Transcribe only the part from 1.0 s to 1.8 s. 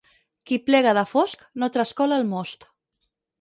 fosc no